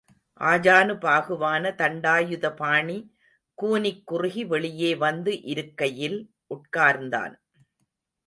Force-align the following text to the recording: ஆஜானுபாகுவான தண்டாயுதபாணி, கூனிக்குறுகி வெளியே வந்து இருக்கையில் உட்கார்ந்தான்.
ஆஜானுபாகுவான 0.41 1.63
தண்டாயுதபாணி, 1.75 2.97
கூனிக்குறுகி 3.57 4.45
வெளியே 4.45 4.95
வந்து 4.95 5.33
இருக்கையில் 5.43 6.19
உட்கார்ந்தான். 6.49 7.35